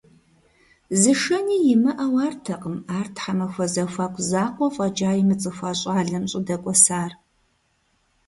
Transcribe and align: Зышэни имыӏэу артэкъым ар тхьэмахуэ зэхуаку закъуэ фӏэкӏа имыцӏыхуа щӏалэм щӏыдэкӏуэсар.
Зышэни 1.01 1.57
имыӏэу 1.73 2.15
артэкъым 2.25 2.77
ар 2.97 3.07
тхьэмахуэ 3.15 3.65
зэхуаку 3.73 4.23
закъуэ 4.29 4.67
фӏэкӏа 4.75 5.11
имыцӏыхуа 5.21 5.71
щӏалэм 5.79 6.23
щӏыдэкӏуэсар. 6.31 7.11